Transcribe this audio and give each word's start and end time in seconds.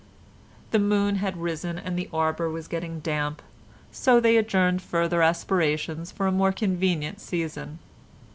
The 0.71 0.79
moon 0.79 1.17
had 1.17 1.37
risen 1.37 1.77
and 1.77 1.95
the 1.95 2.09
arbour 2.11 2.49
was 2.49 2.67
getting 2.67 3.01
damp, 3.01 3.39
so 3.91 4.19
they 4.19 4.35
adjourned 4.35 4.81
further 4.81 5.21
aspirations 5.21 6.11
for 6.11 6.25
a 6.25 6.31
more 6.31 6.51
convenient 6.51 7.19
season. 7.21 7.77